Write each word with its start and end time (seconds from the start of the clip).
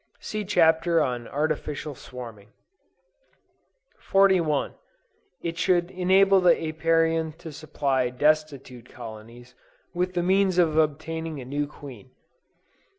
(See 0.19 0.43
Chapter 0.45 0.99
on 1.03 1.27
Artificial 1.27 1.93
Swarming.) 1.93 2.47
41. 3.99 4.73
It 5.43 5.59
should 5.59 5.91
enable 5.91 6.41
the 6.41 6.57
Apiarian 6.69 7.33
to 7.33 7.51
supply 7.51 8.09
destitute 8.09 8.89
colonies 8.89 9.53
with 9.93 10.15
the 10.15 10.23
means 10.23 10.57
of 10.57 10.75
obtaining 10.75 11.39
a 11.39 11.45
new 11.45 11.67
queen. 11.67 12.09